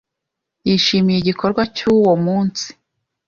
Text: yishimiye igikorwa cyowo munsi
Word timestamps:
yishimiye 0.67 1.17
igikorwa 1.19 1.63
cyowo 1.77 2.13
munsi 2.25 2.67